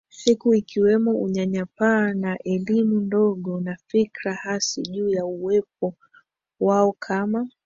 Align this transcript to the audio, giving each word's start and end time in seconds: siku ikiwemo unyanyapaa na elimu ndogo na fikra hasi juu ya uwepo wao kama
siku 0.09 0.53
ikiwemo 0.53 1.11
unyanyapaa 1.21 2.13
na 2.13 2.37
elimu 2.43 2.99
ndogo 3.01 3.59
na 3.61 3.77
fikra 3.87 4.33
hasi 4.35 4.81
juu 4.81 5.09
ya 5.09 5.25
uwepo 5.25 5.95
wao 6.59 6.91
kama 6.99 7.49